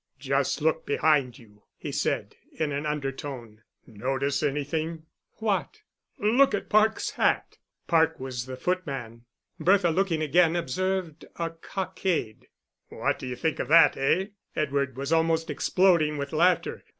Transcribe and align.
"Just 0.17 0.63
look 0.63 0.83
behind 0.83 1.37
you," 1.37 1.61
he 1.77 1.91
said, 1.91 2.35
in 2.53 2.71
an 2.71 2.87
undertone. 2.87 3.61
"Notice 3.85 4.41
any 4.41 4.63
thing?" 4.63 5.03
"What?" 5.33 5.83
"Look 6.17 6.55
at 6.55 6.69
Parke's 6.69 7.11
hat." 7.11 7.59
Parke 7.85 8.19
was 8.19 8.47
the 8.47 8.57
footman. 8.57 9.25
Bertha, 9.59 9.91
looking 9.91 10.23
again, 10.23 10.55
observed 10.55 11.25
a 11.35 11.51
cockade. 11.51 12.47
"What 12.89 13.19
d'you 13.19 13.35
think 13.35 13.59
of 13.59 13.67
that, 13.67 13.95
eh?" 13.95 14.29
Edward 14.55 14.97
was 14.97 15.13
almost 15.13 15.51
exploding 15.51 16.17
with 16.17 16.33
laughter. 16.33 16.83